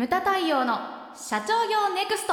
[0.00, 0.78] ムタ太陽の
[1.14, 2.32] 社長業ネクスト。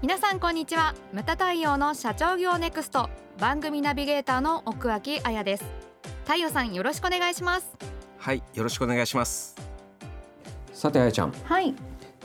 [0.00, 0.94] 皆さんこんにちは。
[1.12, 3.10] ムタ太陽の社長業ネクスト。
[3.38, 5.66] 番組ナビゲーターの奥脇彩です。
[6.24, 7.68] 太陽さんよろしくお願いします。
[8.16, 9.54] はいよろしくお願いします。
[10.72, 11.74] さてあやちゃん、はい、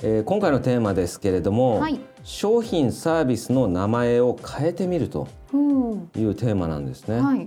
[0.04, 2.00] えー今回のテーマですけれども、はい。
[2.24, 7.20] 商品サービスの名前を変えてみるとおいうテーマなんですね。
[7.20, 7.46] はい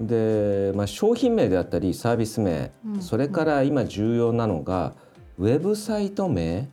[0.00, 3.02] で、まあ、商品名であったりサービス名、うん。
[3.02, 4.94] それから今重要なのが
[5.38, 6.68] ウェブサイト名。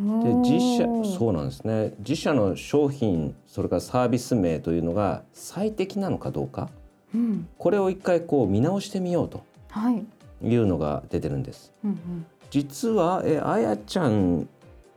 [0.00, 0.84] で自社
[1.18, 1.92] そうなんですね。
[1.98, 6.70] 自社の商品それからサービス名というのが最適なのかどうか。
[7.12, 10.04] う、うん、これを一回こう見直してみようとはい、
[10.40, 11.72] いうのが出てるんです。
[11.82, 14.48] うんうん、実はえあやちゃん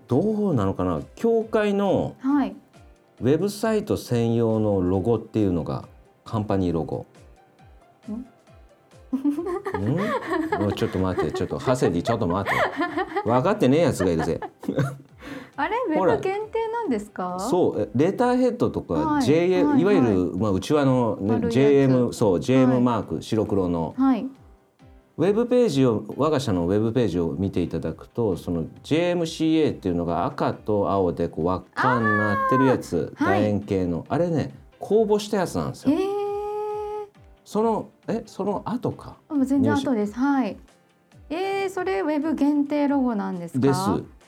[0.07, 1.01] どうなのかな？
[1.15, 2.55] 協会のはい。
[3.21, 5.85] ウェブサイト専用のロゴっていうのが
[6.25, 7.07] カンパニーロゴ。
[9.17, 10.61] ん？
[10.61, 11.31] もうちょっと待って。
[11.31, 12.59] ちょっとハセディちょっと待って。
[13.29, 14.39] 分かってねえやつがいるぜ。
[15.55, 15.75] あれ？
[15.89, 17.37] ウェブ限定なんですか？
[17.39, 17.81] そう。
[17.81, 19.23] えレターヘッドとかはい。
[19.23, 19.85] JA、はいい。
[19.85, 22.81] わゆる、まあ、うちわの、ね JM そう JM はい。
[22.81, 23.93] マーク、白黒の。
[23.97, 24.25] はい。
[25.17, 33.13] ウェブページを我が社のウェブページを見ていただくとその JMCA っていうのが赤と青でこう輪っかになってるやつ。
[33.17, 34.05] 楕円形の。
[34.09, 35.99] あれね公募したやつなんですえよ。
[35.99, 36.03] ー、
[37.45, 39.17] そのえその後か？
[39.45, 40.13] 全然後です。
[40.13, 40.57] はい。
[41.29, 43.59] えー、それウェブ限定ロゴなんですか？
[43.59, 43.79] です。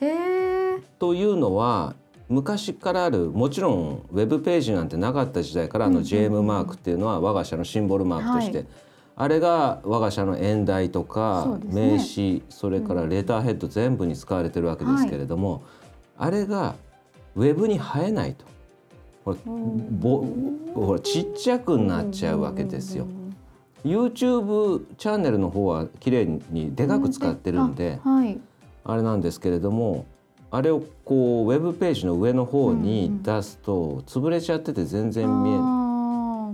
[0.04, 1.94] へえというのは
[2.28, 8.66] 昔からあるもちろんウェブページなんてなかった時代からあの JM マークっていうのは我が社のシンボルマークとして、はい。
[9.16, 15.62] あれが我が社の演題とそか名刺それからレターヘッド全部に使われてるわけですけれども、
[16.16, 16.74] あれが
[17.36, 18.34] ウェブに映えない。
[18.34, 18.44] と
[19.24, 20.24] ぼ
[20.74, 23.06] ほらちっちゃくなっちゃうわけですよ。
[23.84, 28.40] YouTube チャンネルの方は綺麗にでかく使ってるんで、あはい。
[28.84, 30.06] あれなんですけれども
[30.50, 35.60] あれをこうウェブページの上の方に出すと潰れちゃってて全然見えない。
[35.62, 36.52] あ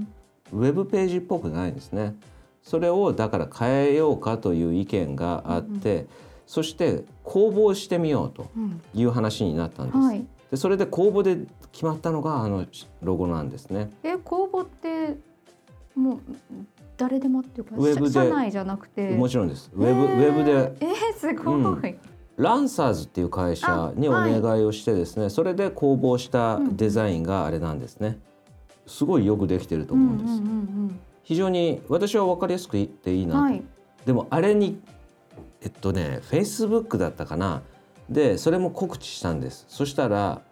[0.52, 2.14] ウェブページっぽくないんですね。
[2.62, 6.06] それをだから変えようかという意見があって、
[6.46, 8.50] そして公募してみようと
[8.94, 9.98] いう話になったんです。
[9.98, 10.26] はい。
[10.50, 12.66] でそれで公募で決まったのがあの
[13.02, 13.90] ロゴなんですね。
[14.02, 15.16] え公募って
[15.94, 16.20] もう
[17.00, 18.12] 誰でもっていうかウェブで。
[18.12, 19.10] 社社内じゃなくて。
[19.10, 19.70] もちろんです。
[19.74, 20.72] ウェブ、ウェブで。
[20.80, 21.98] えー、すごい、うん。
[22.36, 28.18] ランサーズっていう会社にお願いをしてですね、それで公募したデザインがあれなんですね。
[28.86, 30.32] すごいよくできてると思うんです。
[30.32, 33.62] うんうん非常に私は分かりやすく言っていいなと、うんはい。
[34.04, 34.80] でもあれに
[35.60, 37.62] えっとねフェイスブックだったかな。
[38.08, 39.64] でそれも告知したんです。
[39.68, 40.42] そしたら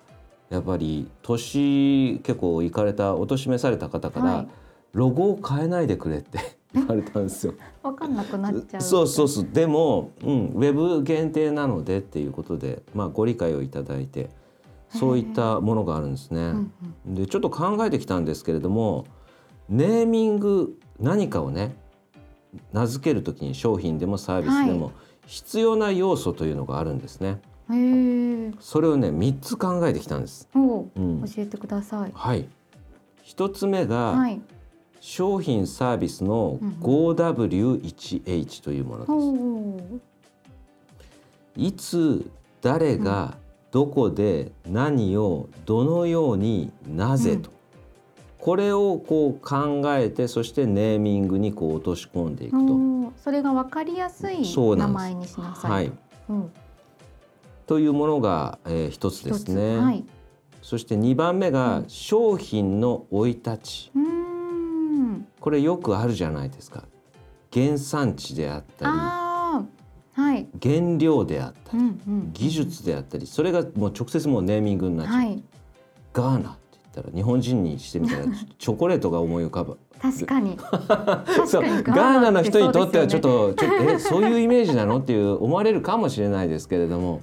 [0.51, 4.49] やっぱり年結構行かれたお年召された方から、はい
[4.93, 6.39] ロゴを変えないでくれって
[6.75, 7.55] 言われたんですよ。
[7.83, 8.81] わかんなくなっちゃう。
[8.81, 9.49] そうそうそう。
[9.53, 14.31] でも、うん、ウェブ限定なのでっていうことで、まあ、ご理解をいただいて
[14.91, 16.41] そういったものがあるんですね。
[16.41, 16.73] うん
[17.07, 17.15] うん。
[17.15, 19.07] でちょっと考えてきたんですけれども
[19.69, 21.77] ネーミング何かをね
[22.73, 24.93] 名付ける時に商品でもサービスではも
[25.27, 27.41] 必要な要素というのがあるんですね。
[27.71, 30.49] へえそれをね3つ考えてきたんです。
[30.55, 32.11] うん、教えてください。
[32.15, 32.49] はい。
[33.23, 34.41] 一つ目が、はい
[35.01, 40.09] 商品サービスのうん 5W1H というものです。
[41.57, 42.31] いつ
[42.63, 43.37] 誰が
[43.71, 47.51] どこで何をどのようになぜと、
[48.39, 52.79] これをこう考えてそしてネーミングにこう落とし込んでいくと。
[53.23, 54.43] それがわかりやすい
[54.77, 55.93] 名前にしなさいはい、
[56.29, 56.53] うん。
[57.67, 59.79] というものが、えー一つですね。
[59.79, 60.05] はい。
[60.63, 61.89] そして2番目がうん。
[61.89, 63.91] 商品の生い立ち。
[63.95, 64.28] うーん
[65.41, 66.85] これよくあるじゃないですか。
[67.53, 69.65] 原産地であったあ
[70.17, 70.47] あはい。
[70.61, 72.31] り原料であったうり、んうん。
[72.33, 75.17] 技術であったりそれがもう直接もうネーミングになっちゃう。
[75.17, 75.43] はい。
[76.13, 78.25] ガーナって言ったら日本人にしてみたら
[78.59, 79.79] チョコレートが思い浮かぶ。
[80.01, 80.57] 確かに。
[80.87, 87.23] 確そうガーナの人にとってはちょっとちょっとえそういうイメージなのっていう思われるかもしれないですけれども、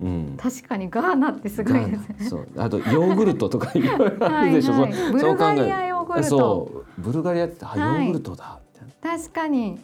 [0.00, 2.16] うん、確かにガーナってすごいですね。
[2.20, 2.48] そう。
[2.56, 4.72] あとヨーグルトとかいろいろあるでしょ。
[4.72, 5.20] はいはい。
[5.20, 6.38] そう考えーグルト。
[6.38, 7.00] そう。
[7.00, 8.04] ブルガリアってあヨはい。
[8.04, 9.18] ーグルトだみたいな。
[9.18, 9.78] 確かに。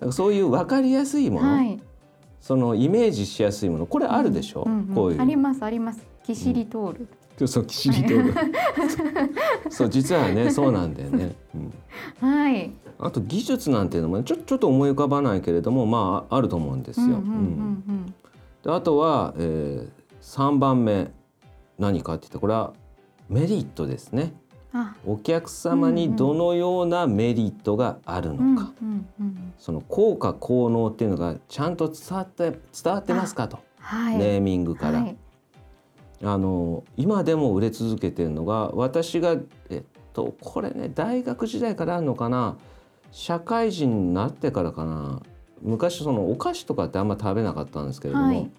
[0.00, 0.12] そう。
[0.12, 1.80] そういう分かりやすいもの、はい。
[2.40, 3.86] そのイメージしやすいもの。
[3.86, 5.22] これあるでしょ、うんうんこういう。
[5.22, 6.04] ありますあります。
[6.24, 7.06] キシリトー
[7.38, 8.34] ル、そうキシリトール。
[9.70, 12.70] そう実はねそうなんだよね、うん、はい。
[12.98, 17.06] あと技術なんていうのもねちょちょっと思い浮かばないけれどもまああると思うんですよ。
[17.06, 18.14] うんうんうんうん。
[18.62, 19.90] であとは、えー、
[20.22, 21.12] 3番目。
[21.78, 22.74] 何かって言ってこれは
[23.28, 24.34] メリットですね。
[24.72, 24.94] あ。
[25.06, 28.42] お客様にどのようなメリットがあるのか、
[28.80, 34.18] うんうんうんその効果効能っていうのがちゃんと伝わって伝わってますかと、はい。
[34.18, 35.16] ネーミングから、はい。
[36.24, 39.36] あの今でも売れ続けてるのが私が
[39.70, 39.82] えっ
[40.12, 42.56] とこれね大学時代からあるのかな。
[43.12, 45.20] 社会人になってからかな。
[45.60, 48.50] 昔そのお菓子とかってあんま食べなかったんですけれども、はい。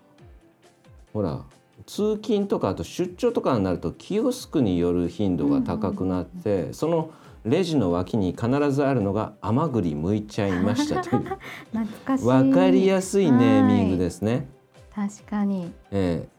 [1.12, 1.42] ほら
[1.86, 7.12] 通勤とかあと出張とかになるとキオスクによる頻度が高くなって、その
[7.46, 11.24] レジの脇に必ずあるのが甘栗剥いちゃいましたという。
[11.74, 12.26] 懐かしい。
[12.26, 14.48] 分かりやすいネーミングですね。
[14.94, 15.72] 確かに。
[15.92, 16.34] えー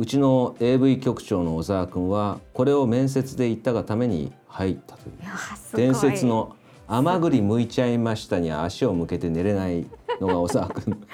[0.00, 5.16] うちの AV 局長の小沢君はこれを面接で言ったがために入ったという。
[5.76, 6.56] 伝説の
[6.88, 9.86] 「甘栗剥いちゃいました」に足を向けて寝れない
[10.20, 11.06] のが小沢君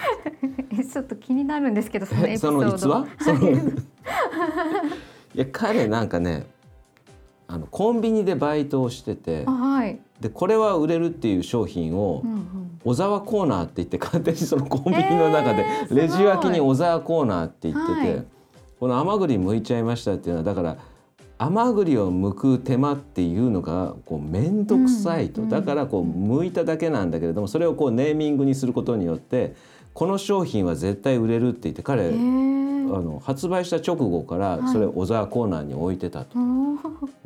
[0.78, 3.36] えちょっと気になるんですけどそのエえピソード その逸話？
[5.34, 6.46] いや彼なんかね
[7.48, 12.40] あのコンビニでバイトをしててあはい、でこれは売れるっていう商品をうんうん。
[12.84, 18.24] 小沢コーナーって言って勝手にそのコンビニの中でレジ脇に小沢コーナーって言ってて、はい。
[18.78, 20.76] この甘栗剥いちゃいましたっていうのはだから
[21.38, 25.48] 甘栗を剥く手間っていうのがこう面倒くさいと、うん。
[25.48, 29.54] だからこう剥いただけなんだけれどもそれをこうネーミングにすることによって
[29.92, 32.14] この商品は絶対売れるって言って彼、へあー
[33.00, 34.72] の発売した直後からはい。
[34.72, 36.38] それを小沢コーナーに置いてたと。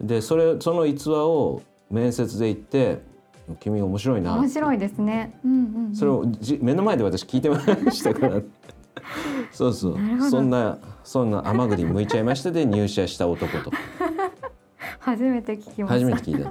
[0.00, 3.02] でそれその逸話を面接で言って
[3.60, 5.38] 「君面白いな」面白いですね。
[5.44, 7.60] うんうんうん、それをじ目の前で私聞いてま
[7.92, 8.40] したから
[9.52, 9.98] そうそう。
[10.30, 13.70] そんなそんな甘栗剥いちゃいましたで 入社した男と。
[15.00, 15.86] 初めて聞きました。
[15.86, 16.50] 初めて聞いた、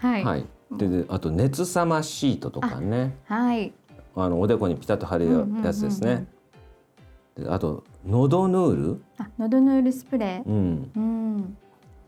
[0.06, 3.16] はい、はい、でであと熱さまシートとかね。
[3.24, 3.72] はい、
[4.14, 6.26] あのおでこにピタッと貼るやつですね、
[7.36, 10.48] であと喉ヌール、あ、喉ヌールスプレー。
[10.48, 11.56] うん、うん、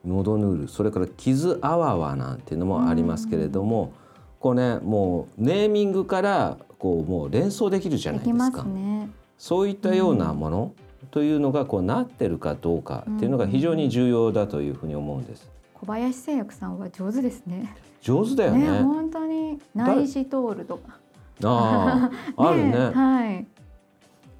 [0.04, 0.68] 喉ヌール。
[0.68, 3.92] それから傷あわわなんていうのもありますけれども、
[4.40, 8.68] こうねもうネーミングからこうもう連想できるじゃなできまいですか。
[8.68, 9.08] すね。
[9.38, 10.72] そういったようなもの
[11.10, 15.48] というのがこうなってるかどうかっていうのが非常に重要だというふうに思うんです。
[15.74, 17.74] 小林製薬さんは上手ですね。
[18.02, 18.80] 上手だよね。
[18.80, 20.98] 本当に内視通るとか。
[21.44, 22.90] ああ、 あるね。
[22.92, 23.46] はい。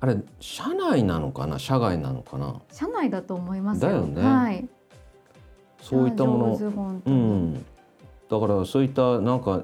[0.01, 2.57] あれ社内なのかな、社外なのかな？
[2.73, 3.91] 社内だと思いますよ。
[3.91, 4.69] だよねはい。
[5.81, 7.03] そういったもの。
[7.07, 7.15] うに。
[7.15, 7.55] ん。
[7.55, 7.61] だ
[8.41, 9.63] からそういったなんか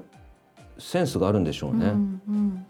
[0.77, 1.87] センスがあるんでしょうね。
[1.87, 2.65] うんうん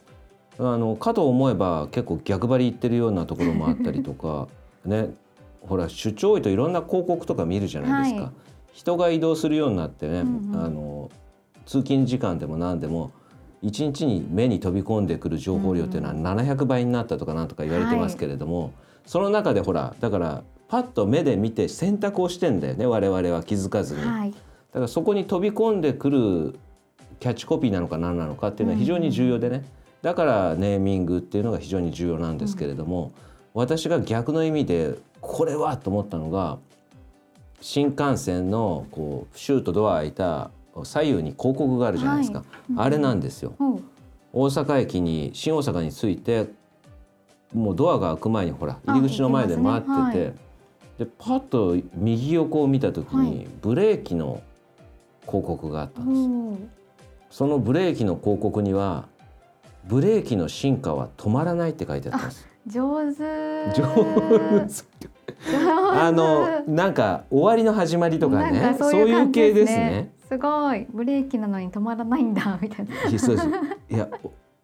[0.58, 4.48] あのかと思えば結構逆張り言ってるようなところもあったりとか
[4.86, 5.14] ね
[5.62, 8.32] ほら出張多いといろんな広告とか見るじゃないですか、はい。
[8.74, 11.10] 人が移動するようになってね、うんうんあの
[11.66, 13.12] 通勤時間でも何でも
[13.64, 18.72] 1日に目に飛び込んでくる情報量っていうのは700倍になったとかなんとか言われてますけれども、
[19.06, 24.02] その中でほらだからパッと目で見て選択をしてんだよね我々は気づかずに。
[24.02, 24.32] はい。
[24.32, 24.36] だ
[24.74, 26.60] からそこに飛び込んでくる
[27.20, 29.64] キャッチコピーなのか何なのかっていうのは非常に重要でね、
[30.06, 33.12] だからネーミングっていうのが非常に重要なんですけれども、
[33.56, 36.60] 私が逆の意味でこれはと思ったのが
[37.60, 40.52] 新幹線のこうシュートドア開いた
[40.84, 42.48] 左右に広告があるじゃないですか、はい。
[42.70, 42.82] うん。
[42.82, 43.56] あれなんですよ。
[44.32, 46.50] 大阪駅に新大阪に着いて
[47.52, 53.48] もうドアが開く前にほら入り口の前で待ってて、あ行けますでパッと右横を見た時に、はい。
[53.60, 54.44] ブレーキの
[55.26, 56.28] 広告があったんですよ。
[56.28, 56.70] ほう。
[57.32, 59.08] そのブレーキの広告には
[59.88, 63.22] ブレーキの進化は止まらないって書いてあったんです上手。
[63.80, 63.86] 上
[64.66, 65.06] 手
[65.94, 70.12] あのなんか終わりの始まりとかねそういう系ですね。
[70.28, 72.96] すごいブレーキなのに止まらないんだみたいな。
[72.96, 74.10] いや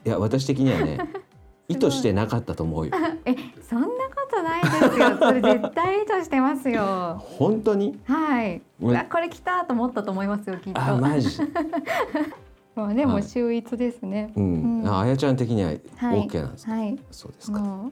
[0.04, 0.98] いや私的にはね
[1.70, 2.94] 意図してなかったと思うよ
[3.26, 3.94] えそんなこ
[4.30, 5.18] とないですよ。
[5.20, 7.24] それ絶対意図してますよ。
[7.38, 8.00] 本当に？
[8.06, 8.62] はい。
[8.80, 10.82] これ来たと思ったと思いますよきっと。
[10.82, 11.30] あマジ
[12.76, 13.24] まあでもはい。
[13.24, 14.32] 秀逸ですね。
[14.36, 14.88] うん、うん。
[14.88, 15.74] ああやちゃん的にはは
[16.16, 16.28] い。
[16.28, 17.00] OK なんですか、はい。
[17.12, 17.92] そうですか、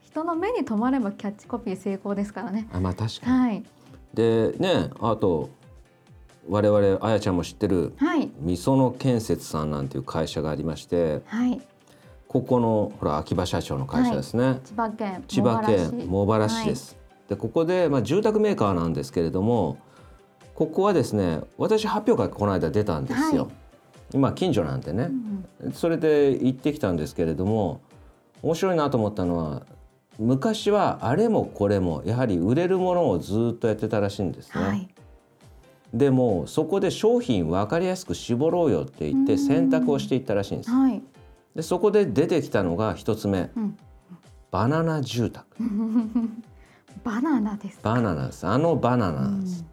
[0.00, 2.68] 人の目に留まればキャッチコピー成功ですからね。
[2.72, 3.64] あまあ確かに、はい。
[4.14, 5.50] でねあと
[6.48, 8.30] 我々あやちゃんも知ってるはい。
[8.38, 11.60] みその建設さんなんていう会社がありましてはい。
[12.28, 16.64] ここのほら秋葉社長の会社ですね、千葉県千葉県茂原市。
[16.64, 16.96] です、
[17.28, 19.78] でここで、まあ、住宅メーカーなんですけれども
[20.54, 23.52] ここはですね私発表会この間出たんですよ、はい
[24.12, 25.10] 今近所なんでね。
[25.64, 27.80] う、んそれで行ってきたんですけれども
[28.42, 29.62] 面白いなと思ったのは
[30.18, 34.88] 昔はあれもこれもやはり売れるものをずっとやってたらしいんですね、はい。
[35.92, 40.70] でもそこで商品分かりやすく絞ろうよって言って選択をしていったらしいんです。
[40.70, 41.02] はい。
[41.54, 43.50] でそこで出てきたのが一つ目。
[43.56, 43.76] うん。
[44.50, 45.46] バナナ住宅。
[47.04, 47.94] バナナですか？
[47.94, 48.46] バナナです。
[48.46, 49.64] あのバナナです、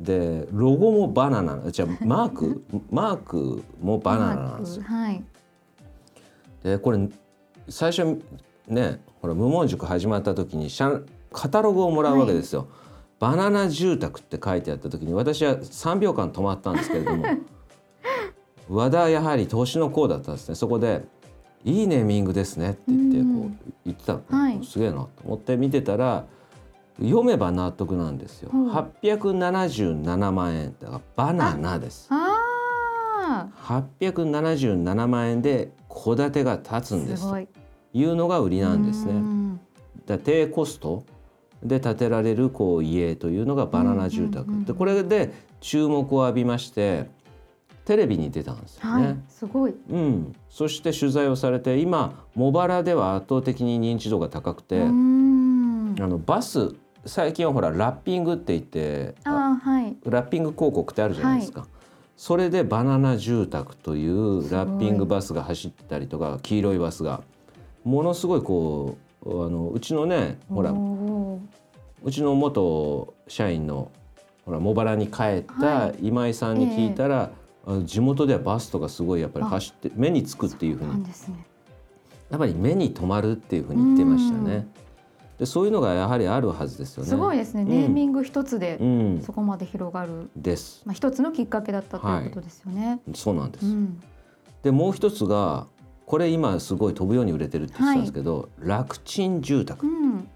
[0.00, 4.84] でロゴもバナナじゃあマーク マークもバナナなんですよ。
[4.84, 5.24] はい。
[6.62, 7.08] でこれ
[7.68, 8.20] 最初
[8.68, 12.66] ねほら無門塾始まった時にシャンカタログをもらうわけですよ。
[13.20, 17.24] バナナ住宅って書いてあった時に私は3秒間止まったんですけれども
[18.68, 21.06] 和田やはり投資の子だったんですねそこで
[21.64, 26.26] 「いいネーミングですね」って言ってこう言ってたの、はいすげえなと思って見てたら
[27.00, 28.50] 読めば納得なんですよ。
[28.52, 32.08] うん877万円だからバナナです。
[32.10, 36.96] あ877万円で戸建てが建つあ。
[36.98, 37.48] んですい。
[37.98, 39.12] いうのが売りなんですうね。
[39.14, 39.60] ん
[40.06, 41.04] だ低コスト
[41.62, 47.08] で建てられるこう家というのがバナナ住宅、でこれで注目を浴びまして
[47.86, 49.06] テレビに出たんですよね。
[49.06, 49.16] はい。
[49.28, 49.74] すごい。
[49.90, 54.84] うん、そして取材をされて今茂原では圧倒的に認知度が高くて。
[56.00, 56.74] あのバス
[57.06, 59.96] 最近はほらラッピングって言ってああはい。
[60.04, 61.66] ラッピング広告ってあるじゃないですか、
[62.16, 67.22] それでバナナ住宅というラッピングバスが走ってたりとか黄色いバスが
[67.84, 73.90] ものすごいこうあのうちのねほらうちの元社員の
[74.44, 75.94] ほら茂原に帰ったはい。
[76.02, 77.30] 今井さんに聞いたら、
[77.66, 81.02] あの地元ではバスとかすごいやっぱり走って目につくっていうふうに。
[81.02, 81.10] ね。
[82.30, 84.66] やっぱり目に留まるっていうふうに言ってましたね。
[85.38, 87.08] でそういうのがやはりあるはずですよね。
[87.08, 87.62] すごいですね。
[87.62, 90.30] うんネーミング一つでうん、そこまで広がる。
[90.36, 90.82] です。
[90.84, 93.00] まあ一つのきっかけだったということですよね。
[93.14, 93.66] そうなんです。
[93.66, 94.00] うん。
[94.62, 95.66] でもう一つが
[96.06, 100.28] これ今すごい飛ぶように売れてるって言ってたんですけど、楽ちん住宅うん。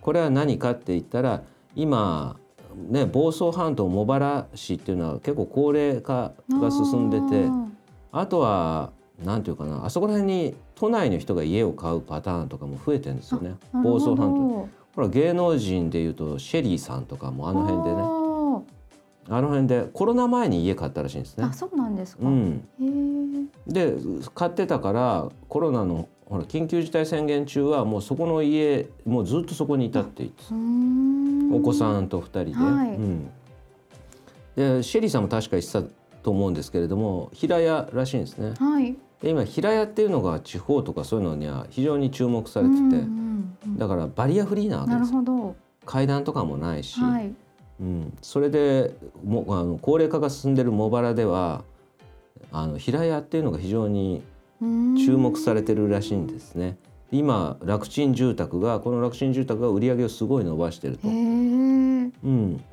[0.00, 1.42] これは何かって言ったら
[1.74, 2.36] 今
[2.74, 7.48] ね房総半島茂原市っていうのは結構高齢化が進んでて
[8.12, 8.92] あとは
[9.24, 13.54] 何ていうかなあそこら辺に都内の人が家を買うパターンとかも増えてるんですよね。
[13.72, 17.96] 房総半島ほら芸能人でいうとシェリーさんとかもあの辺でね。
[17.96, 18.20] ね。
[19.28, 21.44] あの辺でコロナ前に家買ったらしいんですね。
[21.44, 21.52] あ、。
[21.52, 22.24] そうなんですか。
[22.24, 23.72] へうん、え。
[23.72, 23.94] で
[24.34, 32.88] 買ってたからコロナのほら緊急事態宣言中はもうそこの家もうずっとそこにいたって言ってお子さんと2人で,、はい。
[32.88, 33.30] うん、
[34.56, 35.82] でシェリーさんも確か言ってた
[36.22, 38.54] と思うんですけれども平屋らしいんですね。
[38.58, 38.96] はい。
[39.22, 43.30] で今平屋っていうのが地方とかそういうのには非常に注目されてて、うんうんうん
[43.76, 45.56] だからバリアフリーなわけなですよ。
[45.84, 47.34] 階段とかもないし、はい。
[47.80, 51.64] うん、それでもあの高齢化が進んでる茂原では
[52.52, 54.22] あの平屋っていうのが非常に
[54.60, 56.76] 注注目されてるらしいんですね。
[57.10, 61.08] 今楽ちん住宅がこの楽ちん住宅が売り上げをすごい伸ばしてると。
[61.08, 62.12] うん、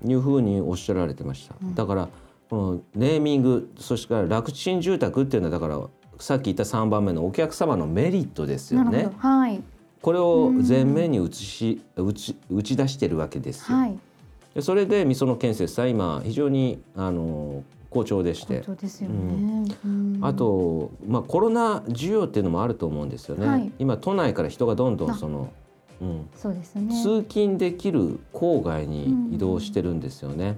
[0.05, 1.55] いうふうにおっしゃられてました。
[1.61, 2.09] うんだから
[2.49, 5.81] このネーミングそしてから楽ちん住宅っていうのはだから
[6.19, 9.09] さっき言った3番目のお客様のメリットですよね。
[9.17, 9.61] はい。
[10.01, 13.77] これを前面に打ちし打ち打ち出してるわけですよ。
[13.77, 13.99] はい。
[14.55, 19.75] でそれでみその建設さん今非常にあの好調でして本当ですよね。
[19.85, 20.33] うんあ。
[20.33, 23.47] と、まあ、コロナ需要っていうのもあると思うんですよね。
[23.47, 25.51] はい今都内から人がどんどんあその、
[26.01, 26.93] うん、そうですね。
[27.01, 30.57] 通勤できる郊外に移動してるんですよね。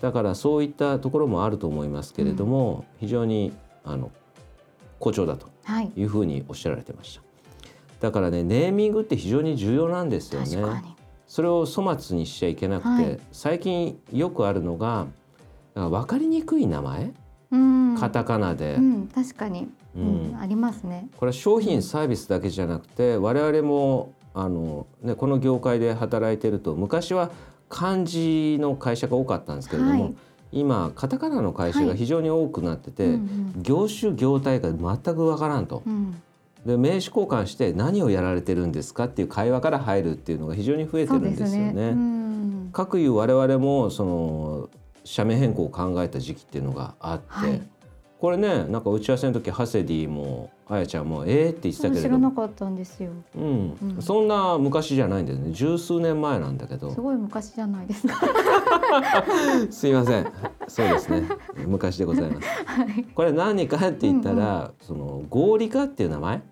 [0.00, 3.52] だからそういったところもあると思いますけれども、非常に
[3.84, 4.10] あの
[4.98, 5.92] 好調だとはい。
[5.96, 7.22] いうふうにおっしゃられてました。
[8.00, 10.94] だからねネーミングって非常に重要なんですよね。
[11.26, 15.06] それを粗末にしちゃいけなくて、はい最近よくあるのが
[15.74, 17.12] 分かりにくい名前、
[17.50, 17.96] うん。
[17.98, 19.68] カタカナで、うん、確かに。
[19.96, 21.08] ううんん、ありますね。
[21.16, 27.30] これは商品サービスだけじゃなくて我々もあの、ね、この業界で働いてると昔は
[27.68, 30.14] 漢字の会社が多かったんですけれども、はい
[30.54, 35.82] 今カタカナの会社が非常に多くなってて、うん業種業態が全くわからんと。
[35.86, 36.22] うん。
[36.66, 41.90] で名刺交換して何をやられてるんですかっていう会話から入るっていうのが非常に増えてるんですよね。
[41.90, 42.70] うん。
[42.72, 44.70] かくいう我々もその
[45.04, 47.62] 社名変更を考えた時期っていうのがあって、はい
[48.24, 53.10] これねなんか打ち合わせの時ハセディもあやちゃんもええって言ってたけども、らなかったんですよ。
[53.36, 58.14] うんうんそんな昔じゃないんだよね十数年前なんだけどすごい昔じゃないですか。
[59.70, 60.32] すいません
[60.68, 61.28] そうですね
[61.66, 62.48] 昔でございます。
[62.64, 63.04] はい。
[63.14, 66.42] これ何かって言ったら、その合理化っていう名前？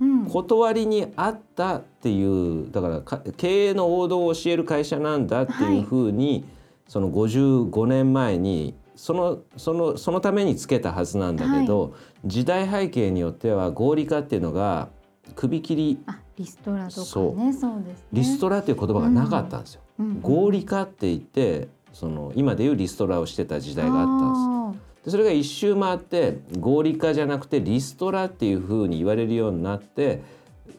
[0.00, 0.26] うん。
[0.26, 6.44] 断りにあったっていうだからか経営の王道を教える会社なんだっていうふうに、
[6.88, 14.88] その55年前にそのそのそのためにつけたはずなんだけど、時代背景によっては合理化っていうのが
[15.34, 18.06] 首切りあ、リストラとかね、そそうですね。
[18.12, 19.80] リストラっていう言葉がなかったんですよ。
[19.98, 25.04] うん合理化って言ってその今でいうリストラをしてた時代があったんです。
[25.04, 30.22] でそれが一周回って合理化じゃなくてリストラっていうふうに言われるようになって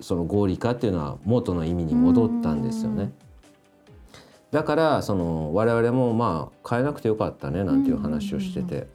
[0.01, 3.13] その合理化っていうのは元の意味に戻ったんですよね。
[4.55, 8.88] だからその我々もまあ変えなくてよかったねなんていう話をしてて、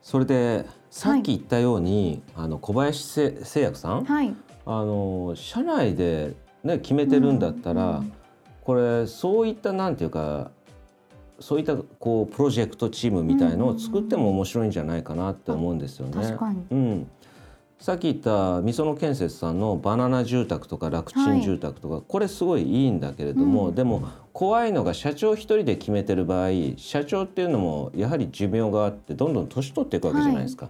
[0.00, 4.32] それでさっき言ったように、あの小林製薬さん、はい。
[4.64, 8.00] あの社内で、ね、決めてるんだったら、
[8.62, 10.52] これそういったなんていうか
[11.40, 16.12] そういったこうプロジェクトチームみたいのを作っても面白いんじゃないかなって思うんですよね。
[16.14, 16.64] 確かに。
[16.70, 17.10] うん、
[17.80, 23.74] さっき言ったみその建設さんのバナナ住宅とか楽ちん住宅とか、これすごいいいんだけれども、うん。
[23.74, 30.68] でも怖いのが社長一人で決めてる場合社長っていうのもやはり寿命があってどんどん年取っていくわけじゃないですか。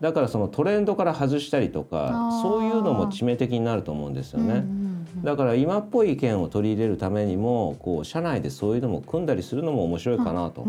[0.00, 4.46] だからそのトレンドから外したりとかそういうのも致命的になると思うんですよね。
[4.46, 10.66] うんうんうんだから今っぽい意見を取り入れるためにもこう社内でそういうのも組んだりするのも面白いかなと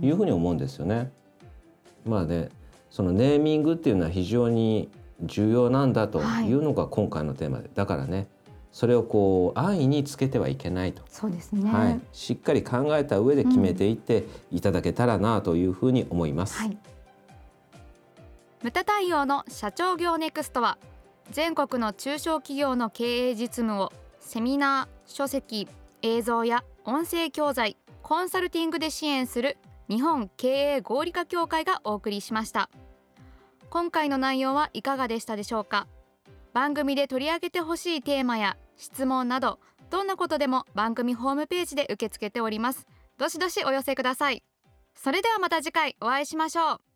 [0.00, 1.12] いうふうに思うんですよね。
[2.06, 2.48] まあね
[2.90, 4.88] そのネーミングっていうのは非常に
[5.22, 8.26] 重要なんだというのが今回のテーマで、だからね
[8.72, 16.58] それをこう安易につけてはいけないと、そうですねはい、しっかり考えた上で決めていっていただけたらなというふうに思います。
[16.58, 16.78] はい。
[18.62, 20.78] ムタ対応の社長業ネクストは
[21.30, 25.66] 全国の中小企業の経営実務をセミナー、書籍、
[26.02, 29.56] 映像や音声教材、コンサルティングで支援する
[29.88, 32.70] 日本経営合理化協会がお送りしました。
[33.70, 35.86] 今回の内容はいかがでしたでしょうか？
[36.52, 42.86] 番組で取り上げてほしいテーマや質問などどんなことでも番組ホームページで受け付けております。
[43.18, 44.42] どしどしお寄せください。
[44.94, 46.89] それではまた次回お会いしましょう。